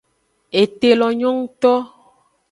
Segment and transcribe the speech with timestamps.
[0.61, 1.73] Ete lo nyo ngto.